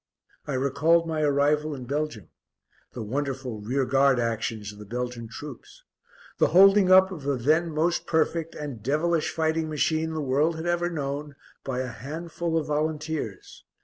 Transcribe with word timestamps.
I 0.47 0.53
recalled 0.53 1.05
my 1.07 1.21
arrival 1.21 1.75
in 1.75 1.85
Belgium; 1.85 2.29
the 2.93 3.03
wonderful 3.03 3.59
rearguard 3.61 4.17
actions 4.19 4.73
of 4.73 4.79
the 4.79 4.85
Belgian 4.85 5.27
troops; 5.27 5.83
the 6.39 6.47
holding 6.47 6.91
up 6.91 7.11
of 7.11 7.21
the 7.21 7.35
then 7.37 7.69
most 7.71 8.07
perfect 8.07 8.55
(and 8.55 8.81
devilish) 8.81 9.29
fighting 9.31 9.69
machine 9.69 10.13
the 10.15 10.19
world 10.19 10.55
had 10.55 10.65
ever 10.65 10.89
known, 10.89 11.35
by 11.63 11.81
a 11.81 11.87
handful 11.91 12.57
of 12.57 12.65
volunteers. 12.65 13.63